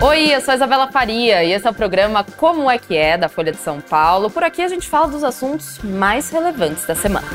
[0.00, 3.18] Oi, eu sou a Isabela Faria e esse é o programa Como é que é
[3.18, 4.30] da Folha de São Paulo.
[4.30, 7.26] Por aqui a gente fala dos assuntos mais relevantes da semana.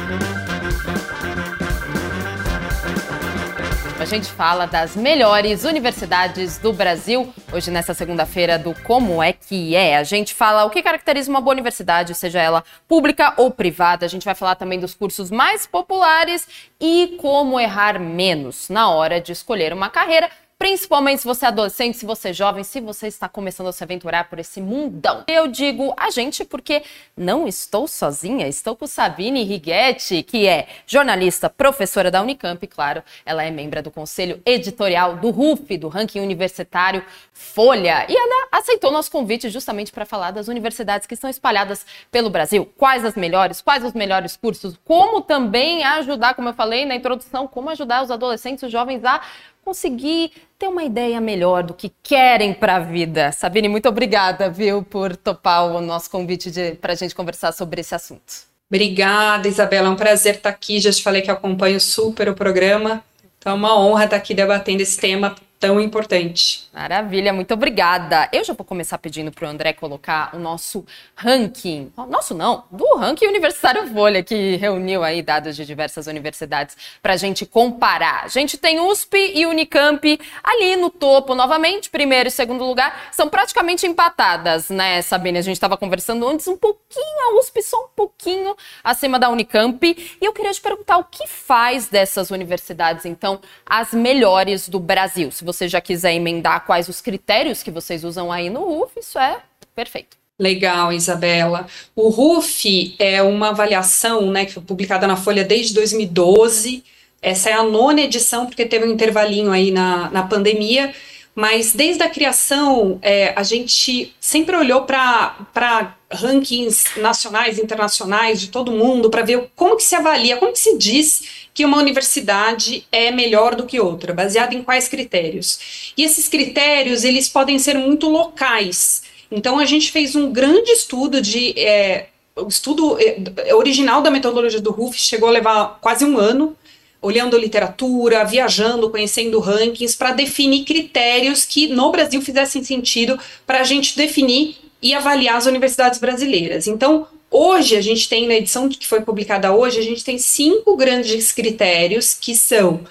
[4.00, 7.34] A gente fala das melhores universidades do Brasil.
[7.54, 9.98] Hoje, nessa segunda-feira, do Como é que é.
[9.98, 14.06] A gente fala o que caracteriza uma boa universidade, seja ela pública ou privada.
[14.06, 16.48] A gente vai falar também dos cursos mais populares
[16.80, 20.30] e como errar menos na hora de escolher uma carreira
[20.64, 23.84] principalmente se você é adolescente, se você é jovem, se você está começando a se
[23.84, 25.26] aventurar por esse mundão.
[25.28, 26.84] Eu digo a gente porque
[27.18, 33.44] não estou sozinha, estou com Sabine Righetti, que é jornalista, professora da Unicamp, claro, ela
[33.44, 39.12] é membro do conselho editorial do RUF, do ranking universitário Folha, e ela aceitou nosso
[39.12, 43.84] convite justamente para falar das universidades que estão espalhadas pelo Brasil, quais as melhores, quais
[43.84, 48.64] os melhores cursos, como também ajudar, como eu falei na introdução, como ajudar os adolescentes,
[48.64, 49.20] os jovens a
[49.64, 53.32] conseguir ter uma ideia melhor do que querem para a vida.
[53.32, 56.52] Sabine, muito obrigada, viu, por topar o nosso convite
[56.82, 58.54] para a gente conversar sobre esse assunto.
[58.70, 59.88] Obrigada, Isabela.
[59.88, 60.80] É um prazer estar aqui.
[60.80, 63.04] Já te falei que acompanho super o programa.
[63.38, 66.68] Então é uma honra estar aqui debatendo esse tema tão importante.
[66.74, 68.28] Maravilha, muito obrigada.
[68.34, 72.98] Eu já vou começar pedindo para o André colocar o nosso ranking, nosso não, do
[72.98, 78.26] ranking Universitário Folha, que reuniu aí dados de diversas universidades para a gente comparar.
[78.26, 83.30] A gente tem USP e Unicamp ali no topo novamente, primeiro e segundo lugar, são
[83.30, 85.38] praticamente empatadas, né, Sabine?
[85.38, 88.54] A gente estava conversando antes um pouquinho, a USP só um pouquinho
[88.84, 89.82] acima da Unicamp.
[89.88, 95.32] E eu queria te perguntar o que faz dessas universidades, então, as melhores do Brasil.
[95.32, 99.00] Se você você já quiser emendar quais os critérios que vocês usam aí no RUF,
[99.00, 99.40] isso é
[99.76, 100.18] perfeito.
[100.38, 101.68] Legal, Isabela.
[101.96, 106.84] O RUF é uma avaliação né, que foi publicada na Folha desde 2012.
[107.22, 110.94] Essa é a nona edição, porque teve um intervalinho aí na, na pandemia.
[111.36, 118.72] Mas desde a criação, é, a gente sempre olhou para rankings nacionais, internacionais, de todo
[118.72, 123.10] mundo, para ver como que se avalia, como que se diz que uma universidade é
[123.12, 125.94] melhor do que outra, baseado em quais critérios.
[125.98, 129.04] E esses critérios, eles podem ser muito locais.
[129.32, 131.60] Então, a gente fez um grande estudo de...
[131.60, 136.56] É, o estudo é, original da metodologia do RUF chegou a levar quase um ano,
[137.04, 143.64] olhando literatura, viajando, conhecendo rankings, para definir critérios que no Brasil fizessem sentido para a
[143.64, 146.66] gente definir e avaliar as universidades brasileiras.
[146.66, 150.78] Então, Hoje, a gente tem, na edição que foi publicada hoje, a gente tem cinco
[150.78, 152.82] grandes critérios que são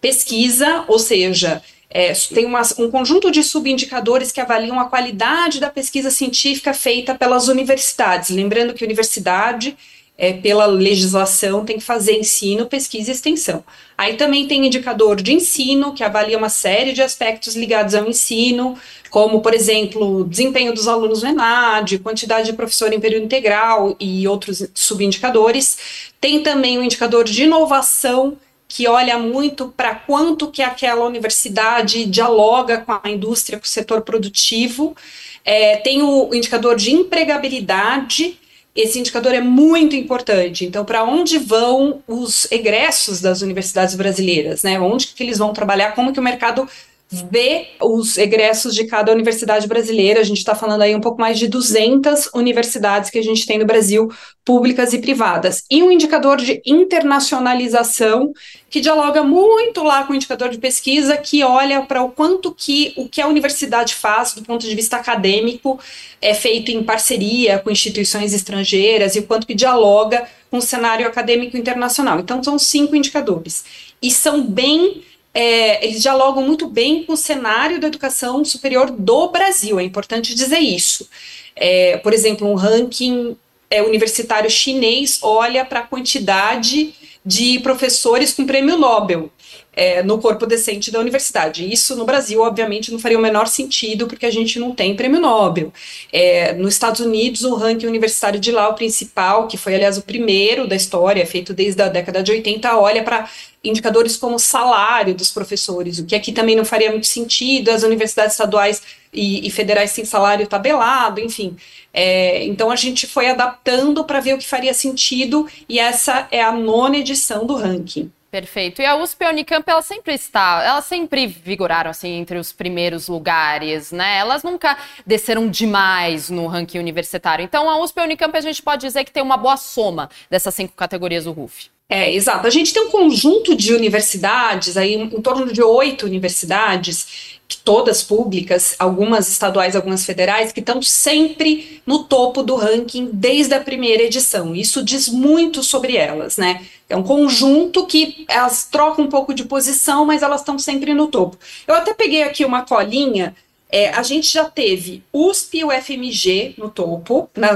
[0.00, 5.70] pesquisa, ou seja, é, tem uma, um conjunto de subindicadores que avaliam a qualidade da
[5.70, 8.30] pesquisa científica feita pelas universidades.
[8.30, 9.76] Lembrando que universidade
[10.16, 13.64] é, pela legislação, tem que fazer ensino, pesquisa e extensão.
[13.98, 18.78] Aí também tem indicador de ensino, que avalia uma série de aspectos ligados ao ensino,
[19.10, 24.26] como, por exemplo, desempenho dos alunos no ENAD, quantidade de professor em período integral e
[24.26, 26.10] outros subindicadores.
[26.20, 28.36] Tem também o indicador de inovação,
[28.66, 34.02] que olha muito para quanto que aquela universidade dialoga com a indústria, com o setor
[34.02, 34.96] produtivo.
[35.44, 38.38] É, tem o indicador de empregabilidade,
[38.74, 40.64] esse indicador é muito importante.
[40.64, 44.80] Então, para onde vão os egressos das universidades brasileiras, né?
[44.80, 45.94] Onde que eles vão trabalhar?
[45.94, 46.68] Como que o mercado
[47.10, 50.20] vê os egressos de cada universidade brasileira.
[50.20, 53.58] A gente está falando aí um pouco mais de 200 universidades que a gente tem
[53.58, 54.10] no Brasil,
[54.44, 55.64] públicas e privadas.
[55.70, 58.32] E um indicador de internacionalização
[58.68, 62.92] que dialoga muito lá com o indicador de pesquisa, que olha para o quanto que
[62.96, 65.78] o que a universidade faz do ponto de vista acadêmico
[66.20, 71.06] é feito em parceria com instituições estrangeiras e o quanto que dialoga com o cenário
[71.06, 72.18] acadêmico internacional.
[72.18, 73.64] Então, são cinco indicadores.
[74.02, 75.02] E são bem
[75.34, 80.34] é, eles dialogam muito bem com o cenário da educação superior do Brasil, é importante
[80.34, 81.08] dizer isso.
[81.56, 83.36] É, por exemplo, um ranking
[83.68, 86.94] é, universitário chinês olha para a quantidade
[87.26, 89.30] de professores com prêmio Nobel
[89.76, 91.70] é, no corpo decente da universidade.
[91.70, 95.20] Isso no Brasil, obviamente, não faria o menor sentido, porque a gente não tem prêmio
[95.20, 95.72] Nobel.
[96.12, 100.02] É, nos Estados Unidos, o ranking universitário de lá, o principal, que foi, aliás, o
[100.02, 103.28] primeiro da história, feito desde a década de 80, olha para
[103.64, 108.34] indicadores como salário dos professores, o que aqui também não faria muito sentido, as universidades
[108.34, 108.82] estaduais
[109.12, 111.56] e, e federais têm salário tabelado, enfim.
[111.92, 116.42] É, então a gente foi adaptando para ver o que faria sentido, e essa é
[116.42, 118.10] a nona edição do ranking.
[118.34, 118.82] Perfeito.
[118.82, 122.52] E a USP e a Unicamp, elas sempre está, elas sempre vigoraram assim entre os
[122.52, 124.18] primeiros lugares, né?
[124.18, 124.76] Elas nunca
[125.06, 127.44] desceram demais no ranking universitário.
[127.44, 130.10] Então, a USP e a Unicamp a gente pode dizer que tem uma boa soma
[130.28, 131.73] dessas cinco categorias do RUF.
[131.88, 132.46] É, exato.
[132.46, 138.74] A gente tem um conjunto de universidades, aí em torno de oito universidades, todas públicas,
[138.78, 144.54] algumas estaduais, algumas federais, que estão sempre no topo do ranking desde a primeira edição.
[144.54, 146.62] Isso diz muito sobre elas, né?
[146.88, 151.06] É um conjunto que elas trocam um pouco de posição, mas elas estão sempre no
[151.08, 151.38] topo.
[151.66, 153.34] Eu até peguei aqui uma colinha
[153.74, 157.54] é, a gente já teve USP e UFMG no topo, na,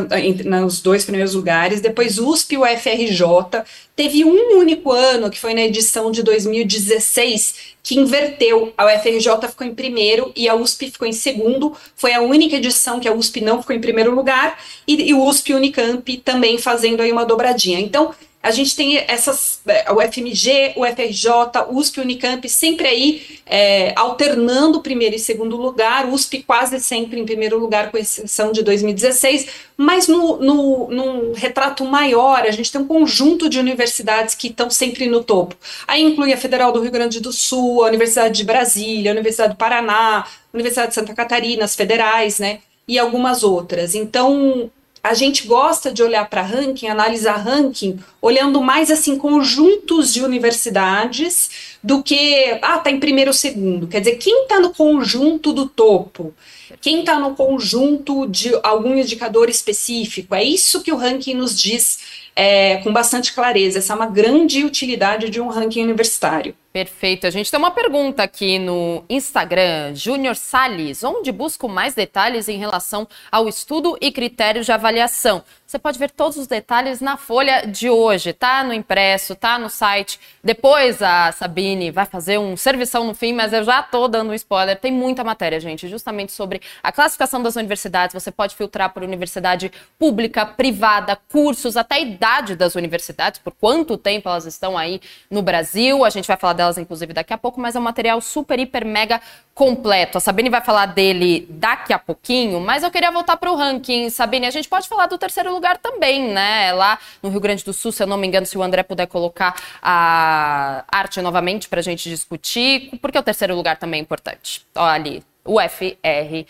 [0.61, 3.63] nos dois primeiros lugares, depois USP e UFRJ.
[3.95, 8.75] Teve um único ano, que foi na edição de 2016, que inverteu.
[8.77, 11.73] A UFRJ ficou em primeiro e a USP ficou em segundo.
[11.95, 15.25] Foi a única edição que a USP não ficou em primeiro lugar, e, e o
[15.25, 17.79] USP Unicamp também fazendo aí uma dobradinha.
[17.79, 21.31] Então, a gente tem essas, é, o FMG, o FRJ,
[21.71, 27.59] USP, Unicamp, sempre aí é, alternando primeiro e segundo lugar, USP quase sempre em primeiro
[27.59, 32.87] lugar, com exceção de 2016, mas no, no, num retrato maior, a gente tem um
[32.87, 35.57] conjunto de universidades que estão sempre no topo.
[35.87, 39.55] Aí inclui a Federal do Rio Grande do Sul, a Universidade de Brasília, a Universidade
[39.55, 42.61] do Paraná, a Universidade de Santa Catarina, as federais, né?
[42.87, 43.95] E algumas outras.
[43.95, 44.71] Então,
[45.09, 51.79] a gente gosta de olhar para ranking, analisar ranking, olhando mais assim conjuntos de universidades
[51.83, 53.87] do que ah tá em primeiro ou segundo.
[53.87, 56.35] Quer dizer, quem está no conjunto do topo,
[56.81, 61.99] quem está no conjunto de algum indicador específico, é isso que o ranking nos diz
[62.37, 63.79] é, com bastante clareza.
[63.79, 66.55] Essa é uma grande utilidade de um ranking universitário.
[66.79, 67.27] Perfeito.
[67.27, 72.57] A gente tem uma pergunta aqui no Instagram, Júnior Salles, onde busco mais detalhes em
[72.57, 75.43] relação ao estudo e critérios de avaliação.
[75.67, 79.69] Você pode ver todos os detalhes na folha de hoje, tá no impresso, tá no
[79.69, 80.19] site.
[80.43, 84.35] Depois a Sabine vai fazer um servição no fim, mas eu já tô dando um
[84.35, 84.81] spoiler.
[84.81, 88.15] Tem muita matéria, gente, justamente sobre a classificação das universidades.
[88.15, 93.99] Você pode filtrar por universidade pública, privada, cursos, até a idade das universidades, por quanto
[93.99, 96.03] tempo elas estão aí no Brasil.
[96.03, 98.85] A gente vai falar delas, inclusive, daqui a pouco, mas é um material super, hiper,
[98.85, 99.21] mega
[99.55, 100.19] completo.
[100.19, 104.11] A Sabine vai falar dele daqui a pouquinho, mas eu queria voltar para o ranking.
[104.11, 106.73] Sabine, a gente pode falar do terceiro lugar também, né?
[106.73, 109.07] Lá no Rio Grande do Sul, se eu não me engano, se o André puder
[109.07, 114.67] colocar a arte novamente para a gente discutir, porque o terceiro lugar também é importante.
[114.75, 116.47] Olha ali, o FR.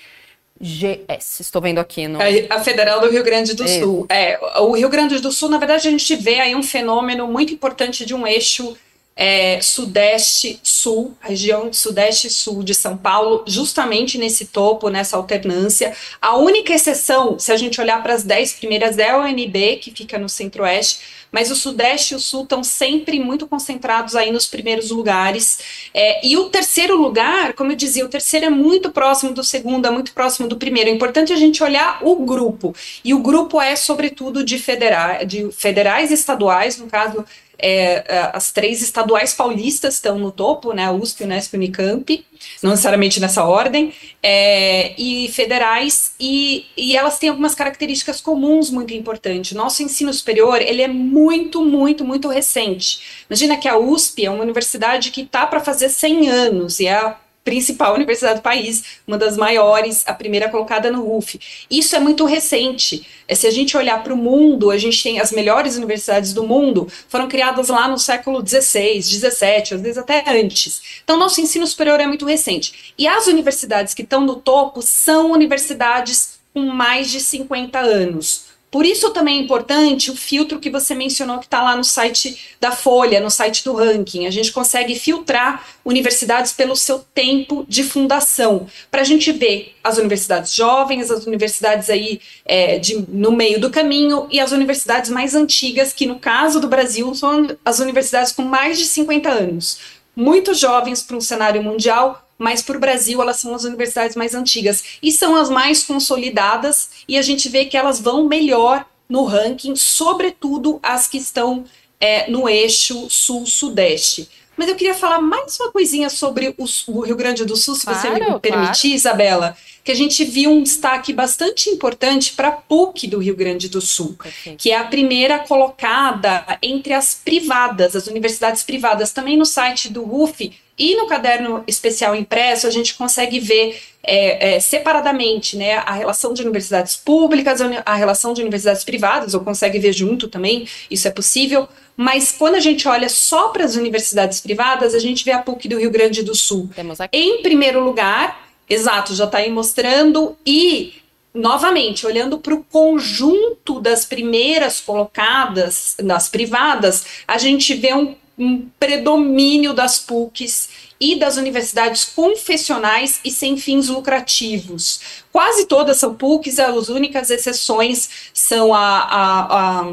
[0.60, 2.18] GS, estou vendo aqui no.
[2.50, 4.06] A Federal do Rio Grande do Sul.
[4.08, 7.52] É, o Rio Grande do Sul, na verdade, a gente vê aí um fenômeno muito
[7.52, 8.76] importante de um eixo
[9.20, 15.92] é, Sudeste-Sul, região Sudeste-Sul de São Paulo, justamente nesse topo, nessa alternância.
[16.22, 19.90] A única exceção, se a gente olhar para as dez primeiras, é o UNB, que
[19.90, 24.46] fica no Centro-Oeste, mas o Sudeste e o Sul estão sempre muito concentrados aí nos
[24.46, 25.90] primeiros lugares.
[25.92, 29.86] É, e o terceiro lugar, como eu dizia, o terceiro é muito próximo do segundo,
[29.86, 30.88] é muito próximo do primeiro.
[30.88, 32.74] É importante a gente olhar o grupo.
[33.04, 37.24] E o grupo é, sobretudo, de, federa de federais estaduais, no caso
[37.58, 42.24] é, é, as três estaduais paulistas estão no topo, né, USP, Unesp e Unicamp,
[42.62, 48.94] não necessariamente nessa ordem, é, e federais, e, e elas têm algumas características comuns muito
[48.94, 49.52] importantes.
[49.52, 53.24] Nosso ensino superior, ele é muito, muito, muito recente.
[53.28, 56.94] Imagina que a USP é uma universidade que está para fazer 100 anos, e é
[56.94, 57.16] a
[57.48, 61.40] principal universidade do país, uma das maiores, a primeira colocada no RUF.
[61.70, 63.06] Isso é muito recente.
[63.26, 66.46] É, se a gente olhar para o mundo, a gente tem as melhores universidades do
[66.46, 71.00] mundo, foram criadas lá no século XVI, XVII, às vezes até antes.
[71.02, 72.92] Então, nosso ensino superior é muito recente.
[72.98, 78.47] E as universidades que estão no topo são universidades com mais de 50 anos.
[78.70, 82.56] Por isso também é importante o filtro que você mencionou que está lá no site
[82.60, 84.26] da Folha, no site do ranking.
[84.26, 89.96] A gente consegue filtrar universidades pelo seu tempo de fundação, para a gente ver as
[89.96, 95.34] universidades jovens, as universidades aí é, de, no meio do caminho e as universidades mais
[95.34, 99.78] antigas, que no caso do Brasil são as universidades com mais de 50 anos.
[100.14, 104.34] Muito jovens para um cenário mundial, mas para o Brasil elas são as universidades mais
[104.34, 109.24] antigas e são as mais consolidadas, e a gente vê que elas vão melhor no
[109.24, 111.64] ranking, sobretudo as que estão
[112.00, 114.28] é, no eixo sul-sudeste.
[114.56, 117.84] Mas eu queria falar mais uma coisinha sobre o, o Rio Grande do Sul, se
[117.84, 118.96] claro, você me permitir, claro.
[118.96, 123.68] Isabela, que a gente viu um destaque bastante importante para a PUC do Rio Grande
[123.68, 124.60] do Sul, Perfeito.
[124.60, 129.12] que é a primeira colocada entre as privadas, as universidades privadas.
[129.12, 134.54] Também no site do RUF e no caderno especial impresso, a gente consegue ver é,
[134.54, 139.78] é, separadamente né, a relação de universidades públicas, a relação de universidades privadas, ou consegue
[139.78, 141.68] ver junto também, isso é possível.
[141.96, 145.68] Mas quando a gente olha só para as universidades privadas, a gente vê a PUC
[145.68, 146.70] do Rio Grande do Sul.
[147.12, 150.94] Em primeiro lugar, exato, já está aí mostrando, e
[151.34, 158.68] novamente, olhando para o conjunto das primeiras colocadas, das privadas, a gente vê um, um
[158.78, 160.68] predomínio das PUCs
[161.00, 165.00] e das universidades confessionais e sem fins lucrativos.
[165.32, 169.92] Quase todas são PUCs, as únicas exceções são a, a,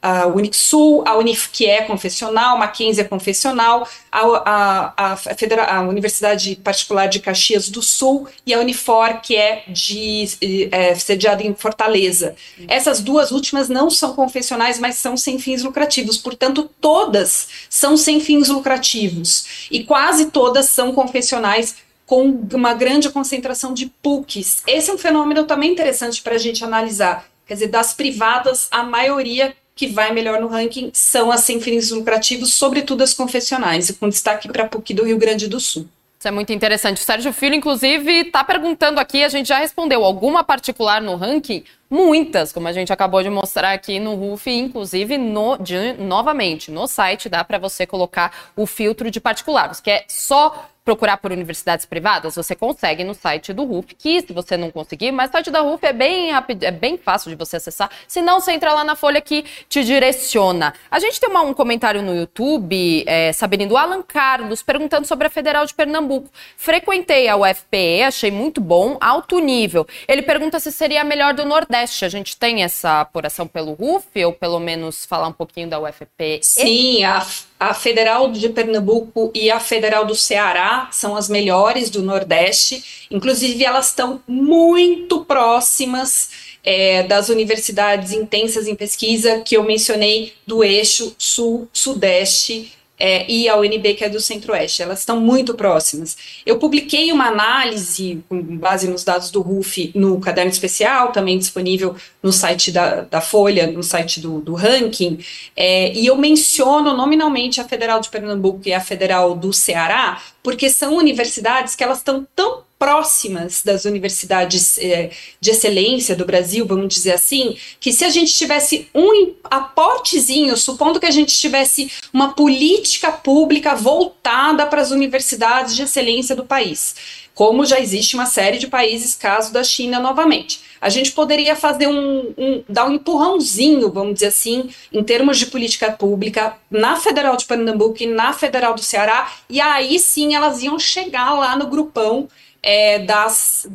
[0.00, 5.64] a, Unixul, a Unif, que é confessional, a Mackenzie é confessional, a, a, a, Federa
[5.64, 10.28] a Universidade Particular de Caxias do Sul e a Unifor, que é, de,
[10.70, 12.36] é sediada em Fortaleza.
[12.68, 18.20] Essas duas últimas não são confessionais, mas são sem fins lucrativos, portanto, todas são sem
[18.20, 21.76] fins lucrativos e quase todas são confessionais
[22.06, 24.62] com uma grande concentração de PUCs.
[24.66, 27.28] Esse é um fenômeno também interessante para a gente analisar.
[27.46, 31.92] Quer dizer, das privadas, a maioria que vai melhor no ranking são as sem fins
[31.92, 35.86] lucrativos, sobretudo as confessionais, com destaque para a PUC do Rio Grande do Sul.
[36.18, 37.00] Isso é muito interessante.
[37.00, 41.62] O Sérgio Filho, inclusive, está perguntando aqui, a gente já respondeu, alguma particular no ranking?
[41.90, 46.86] Muitas, como a gente acabou de mostrar aqui no RUF, inclusive, no, de, novamente, no
[46.86, 51.84] site dá para você colocar o filtro de particulares, que é só procurar por universidades
[51.84, 55.50] privadas, você consegue no site do RUF, que se você não conseguir, mas o site
[55.50, 57.90] da RUF é bem rápido, é bem fácil de você acessar.
[58.06, 60.72] Se não, você entra lá na folha que te direciona.
[60.90, 65.26] A gente tem uma, um comentário no YouTube, é, sabendo do Alan Carlos, perguntando sobre
[65.26, 66.30] a Federal de Pernambuco.
[66.56, 69.86] Frequentei a UFPE, achei muito bom, alto nível.
[70.08, 71.77] Ele pergunta se seria a melhor do Nordeste.
[71.82, 76.40] A gente tem essa apuração pelo RUF, ou pelo menos falar um pouquinho da UFPE?
[76.42, 77.26] Sim, a
[77.58, 83.08] a Federal de Pernambuco e a Federal do Ceará são as melhores do Nordeste.
[83.10, 86.30] Inclusive, elas estão muito próximas
[86.62, 93.56] é, das universidades intensas em pesquisa que eu mencionei do eixo sul-sudeste é, e a
[93.56, 94.82] UNB, que é do Centro-Oeste.
[94.82, 96.16] Elas estão muito próximas.
[96.44, 101.94] Eu publiquei uma análise com base nos dados do RUF no caderno especial, também disponível
[102.22, 105.18] no site da, da Folha, no site do, do ranking,
[105.56, 110.68] é, e eu menciono nominalmente a Federal de Pernambuco e a Federal do Ceará, porque
[110.68, 116.94] são universidades que elas estão tão próximas das universidades eh, de excelência do Brasil, vamos
[116.94, 122.34] dizer assim, que se a gente tivesse um aportezinho, supondo que a gente tivesse uma
[122.34, 126.94] política pública voltada para as universidades de excelência do país,
[127.34, 130.60] como já existe uma série de países, caso da China novamente.
[130.80, 135.46] A gente poderia fazer um, um, dar um empurrãozinho, vamos dizer assim, em termos de
[135.46, 140.62] política pública na Federal de Pernambuco e na Federal do Ceará, e aí sim elas
[140.62, 142.28] iam chegar lá no grupão
[142.62, 143.68] é, das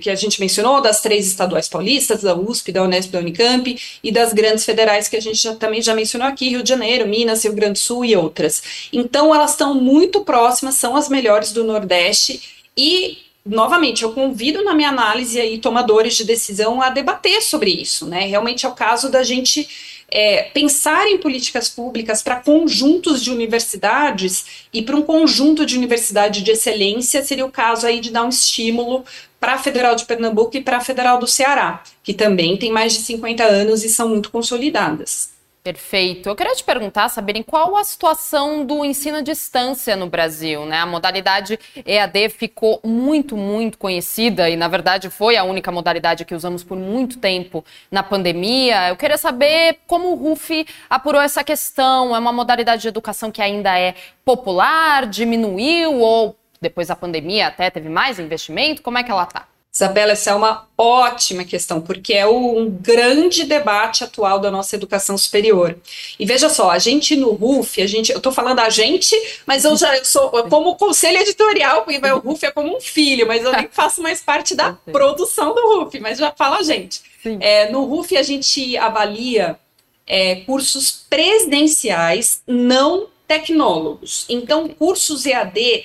[0.00, 4.12] que a gente mencionou, das três estaduais paulistas, da USP, da Unesp, da Unicamp, e
[4.12, 7.44] das grandes federais que a gente já, também já mencionou aqui, Rio de Janeiro, Minas,
[7.44, 8.62] Rio Grande do Sul e outras.
[8.92, 12.40] Então, elas estão muito próximas, são as melhores do Nordeste,
[12.76, 18.06] e, novamente, eu convido na minha análise aí tomadores de decisão a debater sobre isso,
[18.06, 18.26] né?
[18.26, 19.66] Realmente é o caso da gente
[20.10, 26.42] é, pensar em políticas públicas para conjuntos de universidades e para um conjunto de universidade
[26.42, 29.04] de excelência seria o caso aí de dar um estímulo
[29.38, 32.92] para a Federal de Pernambuco e para a Federal do Ceará, que também tem mais
[32.92, 35.39] de 50 anos e são muito consolidadas.
[35.62, 36.26] Perfeito.
[36.26, 40.78] Eu queria te perguntar, saberem qual a situação do ensino à distância no Brasil, né?
[40.78, 46.34] A modalidade EAD ficou muito, muito conhecida e, na verdade, foi a única modalidade que
[46.34, 48.88] usamos por muito tempo na pandemia.
[48.88, 52.16] Eu queria saber como o RUF apurou essa questão.
[52.16, 57.68] É uma modalidade de educação que ainda é popular, diminuiu ou depois da pandemia até
[57.68, 58.80] teve mais investimento?
[58.80, 59.49] Como é que ela está?
[59.72, 65.16] Isabela, essa é uma ótima questão, porque é um grande debate atual da nossa educação
[65.16, 65.78] superior.
[66.18, 69.14] E veja só, a gente no RUF, a gente, eu estou falando a gente,
[69.46, 73.28] mas eu já eu sou como conselho editorial, porque o RUF é como um filho,
[73.28, 77.00] mas eu nem faço mais parte da produção do RUF, mas já fala a gente.
[77.38, 79.56] É, no RUF a gente avalia
[80.04, 84.26] é, cursos presidenciais não tecnólogos.
[84.28, 85.84] Então, cursos EAD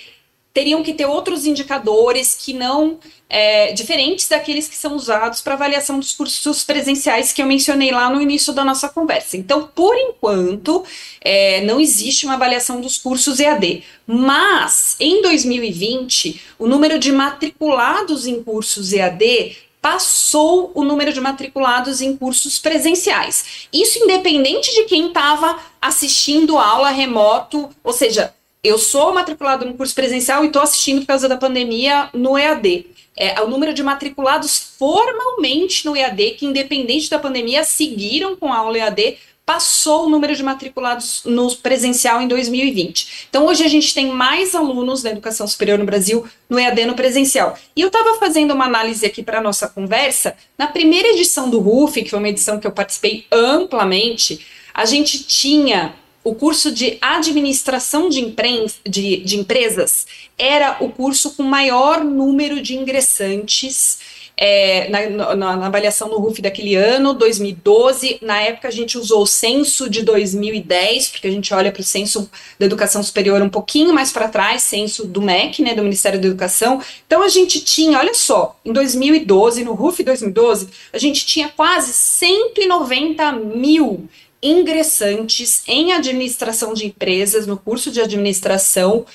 [0.55, 2.97] teriam que ter outros indicadores que não
[3.29, 8.09] é, diferentes daqueles que são usados para avaliação dos cursos presenciais que eu mencionei lá
[8.09, 9.35] no início da nossa conversa.
[9.35, 10.85] Então, por enquanto,
[11.19, 18.25] é, não existe uma avaliação dos cursos EAD, mas em 2020, o número de matriculados
[18.25, 23.67] em cursos EAD passou o número de matriculados em cursos presenciais.
[23.73, 28.33] Isso independente de quem estava assistindo aula remoto, ou seja,
[28.67, 32.87] eu sou matriculado no curso presencial e estou assistindo por causa da pandemia no EAD.
[33.17, 38.57] É, o número de matriculados formalmente no EAD, que independente da pandemia, seguiram com a
[38.57, 43.27] aula EAD, passou o número de matriculados no presencial em 2020.
[43.29, 46.95] Então, hoje a gente tem mais alunos da educação superior no Brasil no EAD no
[46.95, 47.57] presencial.
[47.75, 50.35] E eu estava fazendo uma análise aqui para a nossa conversa.
[50.57, 54.43] Na primeira edição do RUF, que foi uma edição que eu participei amplamente,
[54.73, 55.93] a gente tinha
[56.25, 58.35] o curso de administração de,
[58.83, 63.99] de, de empresas, era o curso com maior número de ingressantes
[64.37, 68.17] é, na, na, na, avaliação no RUF daquele ano, 2012.
[68.21, 71.83] Na época a gente usou o censo de 2010, porque a gente olha para o
[71.83, 72.29] censo
[72.59, 76.27] da educação superior um pouquinho mais para trás, censo do MEC, né, do Ministério da
[76.27, 76.81] Educação.
[77.05, 81.93] Então a gente tinha, olha só, em 2012, no RUF 2012, a gente tinha quase
[81.93, 84.09] 190 mil
[84.45, 89.05] ingressantes em administração de empresas no curso de administração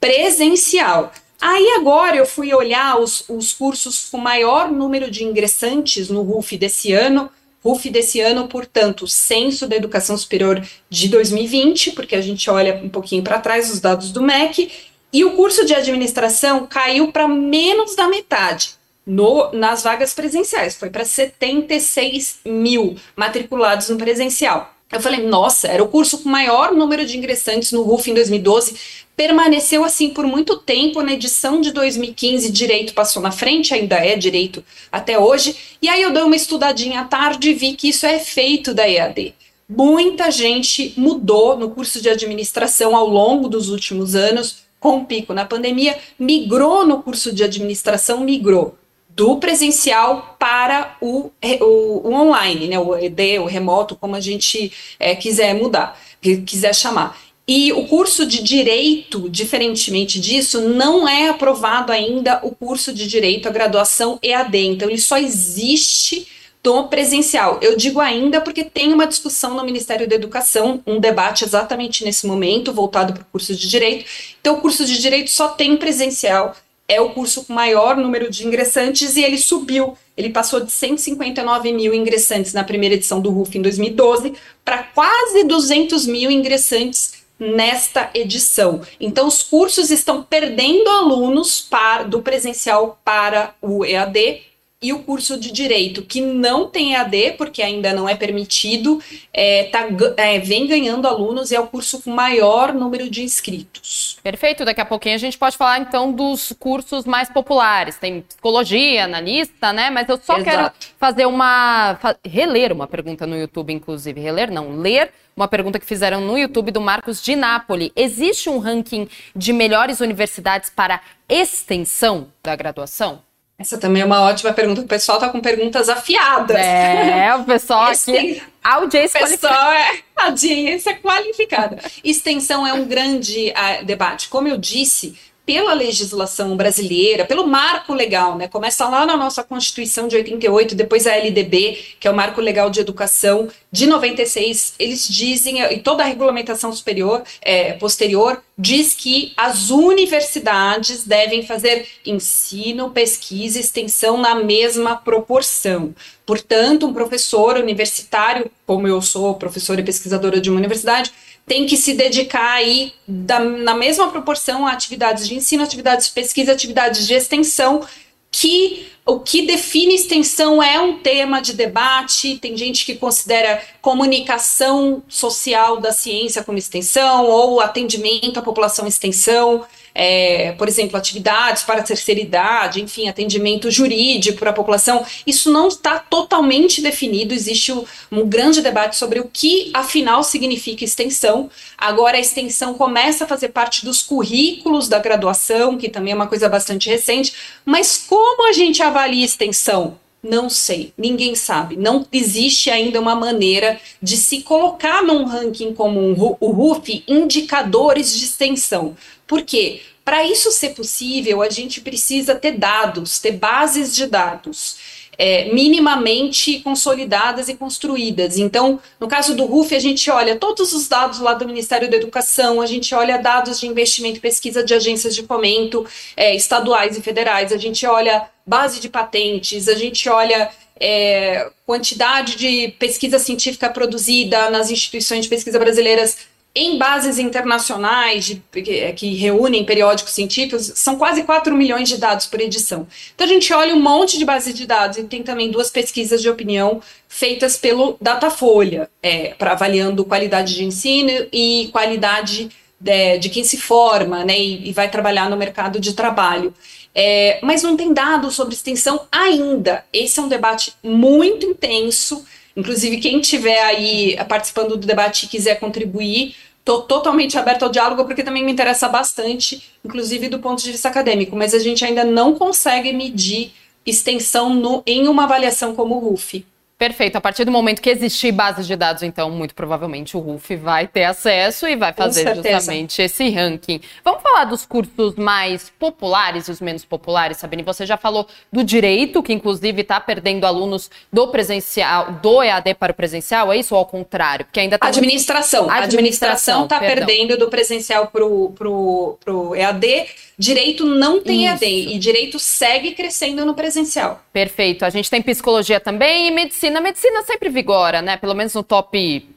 [0.00, 1.12] presencial.
[1.40, 6.56] Aí agora eu fui olhar os, os cursos com maior número de ingressantes no RUF
[6.56, 7.30] desse ano.
[7.62, 12.88] RUF desse ano, portanto, censo da educação superior de 2020, porque a gente olha um
[12.88, 14.70] pouquinho para trás os dados do MEC,
[15.12, 18.76] e o curso de administração caiu para menos da metade.
[19.06, 24.77] No, nas vagas presenciais, foi para 76 mil matriculados no presencial.
[24.90, 28.74] Eu falei, nossa, era o curso com maior número de ingressantes no RUF em 2012,
[29.14, 31.02] permaneceu assim por muito tempo.
[31.02, 35.54] Na edição de 2015, direito passou na frente, ainda é direito até hoje.
[35.82, 38.88] E aí eu dei uma estudadinha à tarde e vi que isso é efeito da
[38.88, 39.34] EAD.
[39.68, 45.34] Muita gente mudou no curso de administração ao longo dos últimos anos, com o pico
[45.34, 48.78] na pandemia, migrou no curso de administração, migrou
[49.18, 51.28] do presencial para o,
[51.60, 56.00] o, o, online, né, o ED, o remoto, como a gente é, quiser mudar,
[56.46, 57.18] quiser chamar.
[57.46, 63.48] E o curso de direito, diferentemente disso, não é aprovado ainda o curso de direito,
[63.48, 64.56] a graduação EAD.
[64.56, 66.28] Então, ele só existe
[66.62, 67.58] do presencial.
[67.60, 72.24] Eu digo ainda porque tem uma discussão no Ministério da Educação, um debate exatamente nesse
[72.24, 74.04] momento, voltado para o curso de direito.
[74.40, 76.54] Então, o curso de direito só tem presencial
[76.88, 79.96] é o curso com maior número de ingressantes e ele subiu.
[80.16, 84.32] Ele passou de 159 mil ingressantes na primeira edição do RUF em 2012
[84.64, 88.80] para quase 200 mil ingressantes nesta edição.
[88.98, 94.42] Então, os cursos estão perdendo alunos para, do presencial para o EAD
[94.80, 99.02] e o curso de direito, que não tem EAD, porque ainda não é permitido,
[99.34, 104.18] é, tá, é, vem ganhando alunos e é o curso com maior número de inscritos.
[104.22, 107.98] Perfeito, daqui a pouquinho a gente pode falar então dos cursos mais populares.
[107.98, 109.90] Tem psicologia, analista, né?
[109.90, 110.44] Mas eu só Exato.
[110.44, 111.98] quero fazer uma.
[112.24, 114.20] reler uma pergunta no YouTube, inclusive.
[114.20, 117.90] Reler, não, ler uma pergunta que fizeram no YouTube do Marcos de Nápoles.
[117.96, 123.27] Existe um ranking de melhores universidades para extensão da graduação?
[123.58, 124.82] Essa também é uma ótima pergunta.
[124.82, 126.56] O pessoal tá com perguntas afiadas.
[126.56, 128.40] É, o pessoal aqui.
[128.62, 131.82] A audiência o pessoal é a audiência qualificada.
[132.04, 134.28] Extensão é um grande uh, debate.
[134.28, 135.18] Como eu disse,
[135.48, 138.46] pela legislação brasileira, pelo marco legal, né?
[138.46, 142.68] Começa lá na nossa Constituição de 88, depois a LDB, que é o Marco Legal
[142.68, 144.74] de Educação de 96.
[144.78, 151.88] Eles dizem, e toda a regulamentação superior, é, posterior, diz que as universidades devem fazer
[152.04, 155.94] ensino, pesquisa e extensão na mesma proporção.
[156.26, 161.10] Portanto, um professor universitário, como eu sou professora e pesquisadora de uma universidade,
[161.48, 166.12] tem que se dedicar aí da, na mesma proporção a atividades de ensino, atividades de
[166.12, 167.84] pesquisa, atividades de extensão,
[168.30, 172.36] que o que define extensão é um tema de debate.
[172.36, 179.64] Tem gente que considera comunicação social da ciência como extensão, ou atendimento à população extensão
[180.00, 185.04] é, por exemplo, atividades para terceira idade, enfim, atendimento jurídico para a população.
[185.26, 191.50] Isso não está totalmente definido, existe um grande debate sobre o que, afinal, significa extensão.
[191.76, 196.28] Agora, a extensão começa a fazer parte dos currículos da graduação, que também é uma
[196.28, 197.34] coisa bastante recente,
[197.64, 199.98] mas como a gente avalia extensão?
[200.28, 201.74] Não sei, ninguém sabe.
[201.74, 208.26] Não existe ainda uma maneira de se colocar num ranking comum, o RUF, indicadores de
[208.26, 208.94] extensão.
[209.26, 209.80] Por quê?
[210.04, 214.76] Para isso ser possível, a gente precisa ter dados, ter bases de dados.
[215.20, 218.38] É, minimamente consolidadas e construídas.
[218.38, 221.96] Então, no caso do RUF, a gente olha todos os dados lá do Ministério da
[221.96, 225.84] Educação, a gente olha dados de investimento e pesquisa de agências de fomento
[226.16, 230.50] é, estaduais e federais, a gente olha base de patentes, a gente olha
[230.80, 236.16] é, quantidade de pesquisa científica produzida nas instituições de pesquisa brasileiras
[236.54, 242.26] em bases internacionais de, que, que, reúnem periódicos científicos, são quase 4 milhões de dados
[242.26, 242.86] por edição.
[243.14, 246.20] Então a gente olha um monte de bases de dados e tem também duas pesquisas
[246.20, 253.28] de opinião feitas pelo Datafolha, é, para avaliando qualidade de ensino e qualidade de, de
[253.28, 256.52] quem se forma né, e, e, vai trabalhar no mercado de trabalho.
[256.94, 259.84] É, mas não tem dados sobre extensão ainda.
[259.92, 262.24] Esse é um debate muito intenso.
[262.58, 266.34] Inclusive, quem estiver aí participando do debate e quiser contribuir,
[266.68, 270.86] Estou totalmente aberto ao diálogo porque também me interessa bastante, inclusive do ponto de vista
[270.86, 273.52] acadêmico, mas a gente ainda não consegue medir
[273.86, 276.44] extensão no, em uma avaliação como o RUF.
[276.78, 277.16] Perfeito.
[277.16, 280.86] A partir do momento que existir bases de dados, então, muito provavelmente o RUF vai
[280.86, 283.80] ter acesso e vai fazer justamente esse ranking.
[284.04, 287.64] Vamos falar dos cursos mais populares e os menos populares, Sabine?
[287.64, 292.92] Você já falou do direito, que inclusive está perdendo alunos do presencial, do EAD para
[292.92, 294.44] o presencial, é isso ou ao contrário?
[294.44, 295.64] Porque ainda tá administração.
[295.64, 295.82] Muito...
[295.82, 300.06] Administração está perdendo do presencial para o EAD
[300.38, 301.64] Direito não tem Isso.
[301.64, 304.22] EAD e direito segue crescendo no presencial.
[304.32, 304.84] Perfeito.
[304.84, 306.30] A gente tem psicologia também e
[306.70, 306.80] medicina.
[306.80, 308.16] Medicina sempre vigora, né?
[308.16, 309.28] Pelo menos no top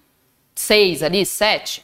[0.56, 1.84] 6 ali, 7.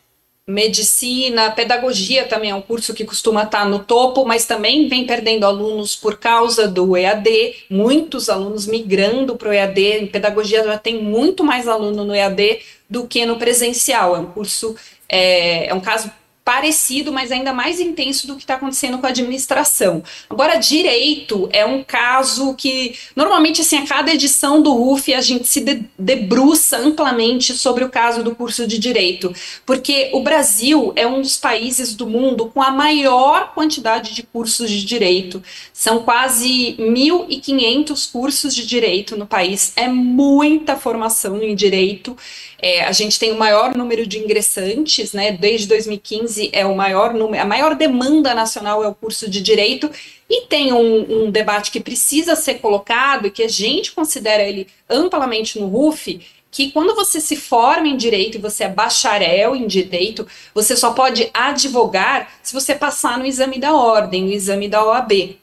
[0.50, 5.46] Medicina, pedagogia também é um curso que costuma estar no topo, mas também vem perdendo
[5.46, 7.66] alunos por causa do EAD.
[7.70, 9.82] Muitos alunos migrando para o EAD.
[9.82, 14.16] Em pedagogia já tem muito mais aluno no EAD do que no presencial.
[14.16, 14.74] É um curso,
[15.10, 16.10] é, é um caso
[16.48, 20.02] parecido, mas ainda mais intenso do que está acontecendo com a administração.
[20.30, 25.46] Agora, direito é um caso que, normalmente, assim, a cada edição do RUF a gente
[25.46, 29.34] se de debruça amplamente sobre o caso do curso de direito,
[29.66, 34.72] porque o Brasil é um dos países do mundo com a maior quantidade de cursos
[34.72, 35.44] de direito.
[35.74, 42.16] São quase 1.500 cursos de direito no país, é muita formação em direito.
[42.60, 45.32] É, a gente tem o maior número de ingressantes, né?
[45.32, 49.90] Desde 2015 é o maior número, a maior demanda nacional é o curso de direito.
[50.30, 54.68] E tem um, um debate que precisa ser colocado e que a gente considera ele
[54.90, 59.68] amplamente no RUF, que quando você se forma em direito e você é bacharel em
[59.68, 64.84] direito, você só pode advogar se você passar no exame da ordem, no exame da
[64.84, 65.38] OAB.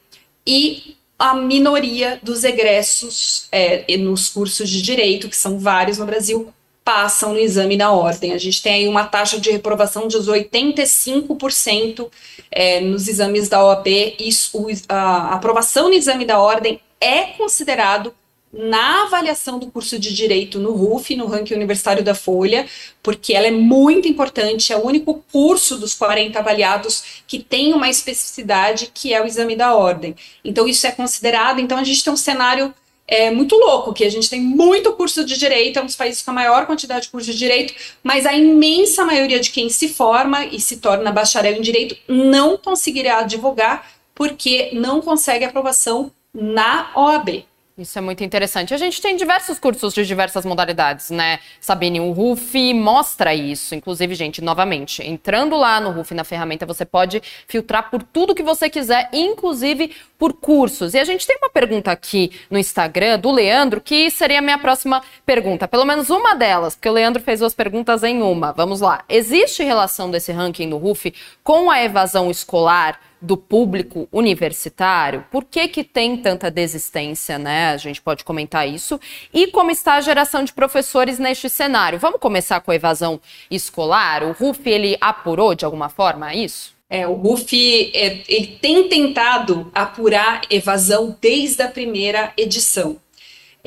[0.46, 6.53] E a minoria dos egressos é, nos cursos de direito, que são vários no Brasil,
[6.85, 8.33] passam no exame da ordem.
[8.33, 12.11] A gente tem aí uma taxa de reprovação de 85%
[12.51, 14.16] é, nos exames da OAB.
[14.18, 18.14] Isso, a aprovação no exame da ordem é considerado
[18.57, 22.66] na avaliação do curso de Direito no RUF, no ranking universitário da Folha,
[23.03, 27.90] porque ela é muito importante, é o único curso dos 40 avaliados que tem uma
[27.90, 30.14] especificidade que é o exame da ordem.
[30.44, 32.73] Então, isso é considerado, então a gente tem um cenário
[33.14, 36.22] é muito louco, que a gente tem muito curso de direito, é um dos países
[36.22, 39.88] com a maior quantidade de curso de direito, mas a imensa maioria de quem se
[39.88, 46.90] forma e se torna bacharel em direito não conseguirá advogar porque não consegue aprovação na
[46.94, 47.44] OAB.
[47.77, 48.72] Isso é muito interessante.
[48.72, 51.40] A gente tem diversos cursos de diversas modalidades, né?
[51.61, 53.74] Sabine, o RUF mostra isso.
[53.74, 58.44] Inclusive, gente, novamente, entrando lá no RUF, na ferramenta, você pode filtrar por tudo que
[58.44, 59.90] você quiser, inclusive
[60.24, 60.94] por cursos.
[60.94, 64.56] E a gente tem uma pergunta aqui no Instagram do Leandro, que seria a minha
[64.56, 65.68] próxima pergunta.
[65.68, 68.50] Pelo menos uma delas, porque o Leandro fez duas perguntas em uma.
[68.50, 69.04] Vamos lá.
[69.06, 72.98] Existe relação desse ranking do RUF com a evasão escolar?
[73.20, 77.70] do público universitário, por que, que tem tanta desistência, né?
[77.70, 79.00] A gente pode comentar isso.
[79.32, 81.98] E como está a geração de professores neste cenário?
[81.98, 83.18] Vamos começar com a evasão
[83.50, 84.22] escolar?
[84.22, 86.73] O RUF, ele apurou de alguma forma isso?
[86.88, 93.01] É, o RUF é, ele tem tentado apurar evasão desde a primeira edição.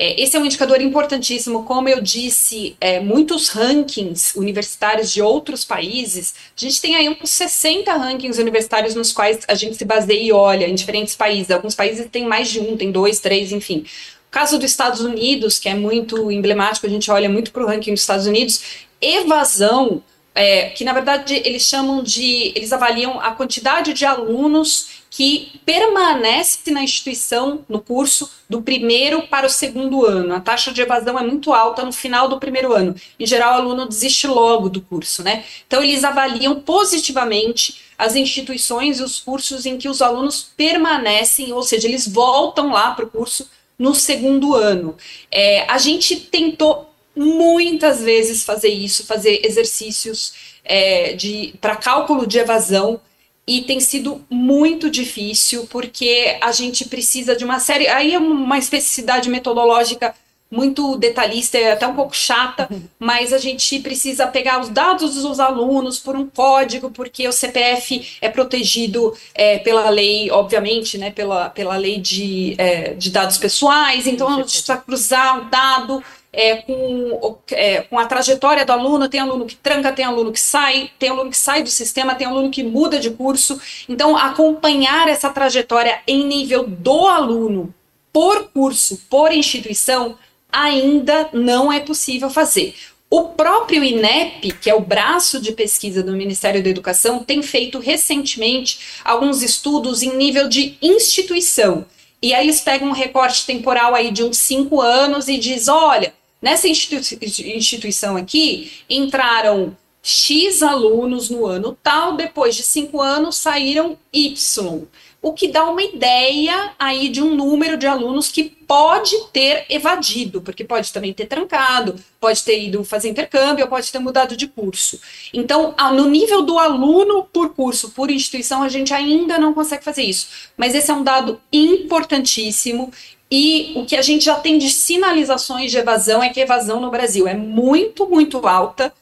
[0.00, 1.64] É, esse é um indicador importantíssimo.
[1.64, 7.30] Como eu disse, é, muitos rankings universitários de outros países, a gente tem aí uns
[7.30, 11.50] 60 rankings universitários nos quais a gente se baseia e olha em diferentes países.
[11.50, 13.84] Alguns países têm mais de um, tem dois, três, enfim.
[14.30, 17.92] Caso dos Estados Unidos, que é muito emblemático, a gente olha muito para o ranking
[17.92, 18.62] dos Estados Unidos,
[19.00, 20.02] evasão,
[20.34, 22.52] é, que na verdade eles chamam de.
[22.54, 29.46] Eles avaliam a quantidade de alunos que permanece na instituição, no curso, do primeiro para
[29.46, 30.34] o segundo ano.
[30.34, 32.94] A taxa de evasão é muito alta no final do primeiro ano.
[33.18, 35.44] Em geral, o aluno desiste logo do curso, né?
[35.66, 41.62] Então, eles avaliam positivamente as instituições e os cursos em que os alunos permanecem, ou
[41.62, 44.96] seja, eles voltam lá para o curso no segundo ano.
[45.30, 46.87] É, a gente tentou
[47.18, 50.32] muitas vezes fazer isso, fazer exercícios
[50.64, 53.00] é, de para cálculo de evasão
[53.46, 57.88] e tem sido muito difícil porque a gente precisa de uma série.
[57.88, 60.14] Aí é uma especificidade metodológica
[60.50, 65.38] muito detalhista, é até um pouco chata, mas a gente precisa pegar os dados dos
[65.38, 71.50] alunos por um código, porque o CPF é protegido é, pela lei, obviamente, né, pela,
[71.50, 76.56] pela lei de, é, de dados pessoais, então a gente precisa cruzar o dado é,
[76.56, 80.90] com, é, com a trajetória do aluno, tem aluno que tranca, tem aluno que sai,
[80.98, 83.60] tem aluno que sai do sistema, tem aluno que muda de curso.
[83.88, 87.74] Então, acompanhar essa trajetória em nível do aluno,
[88.12, 90.18] por curso, por instituição,
[90.50, 92.74] ainda não é possível fazer.
[93.10, 97.78] O próprio INEP, que é o braço de pesquisa do Ministério da Educação, tem feito
[97.78, 101.86] recentemente alguns estudos em nível de instituição.
[102.20, 106.12] E aí eles pegam um recorte temporal aí de uns cinco anos e diz, olha,
[106.40, 114.86] nessa instituição aqui entraram X alunos no ano tal, depois de cinco anos saíram Y
[115.20, 120.40] o que dá uma ideia aí de um número de alunos que pode ter evadido,
[120.40, 125.00] porque pode também ter trancado, pode ter ido fazer intercâmbio, pode ter mudado de curso.
[125.34, 130.02] Então, no nível do aluno por curso, por instituição, a gente ainda não consegue fazer
[130.02, 130.28] isso.
[130.56, 132.92] Mas esse é um dado importantíssimo
[133.30, 136.80] e o que a gente já tem de sinalizações de evasão é que a evasão
[136.80, 138.92] no Brasil é muito, muito alta,